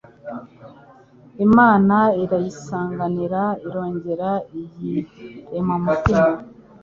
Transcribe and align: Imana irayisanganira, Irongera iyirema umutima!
Imana 1.45 1.95
irayisanganira, 2.23 3.41
Irongera 3.67 4.31
iyirema 4.59 5.73
umutima! 5.81 6.27